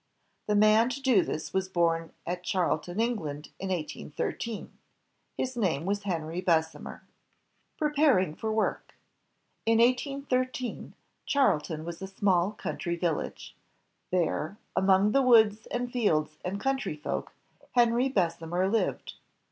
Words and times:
The 0.47 0.55
man 0.55 0.89
to 0.89 0.99
do 0.99 1.21
this 1.23 1.53
was 1.53 1.69
born 1.69 2.11
at 2.25 2.41
Charlton, 2.41 2.99
England, 2.99 3.49
in 3.59 3.69
1813. 3.69 4.75
His 5.37 5.55
name 5.55 5.85
was 5.85 6.01
Henry 6.01 6.41
Bessemer. 6.41 7.03
«Preparing 7.77 8.33
for 8.33 8.51
Work 8.51 8.95
In 9.67 9.77
1813, 9.77 10.95
Charlton 11.27 11.85
was 11.85 12.01
a 12.01 12.07
small 12.07 12.53
country 12.53 12.95
village. 12.95 13.55
There, 14.09 14.57
among 14.75 15.11
the 15.11 15.21
woods 15.21 15.67
and 15.67 15.91
fields 15.91 16.39
and 16.43 16.59
country 16.59 16.95
folk, 16.95 17.33
Henry 17.73 18.09
Bessemer 18.09 18.67
lived. 18.67 19.13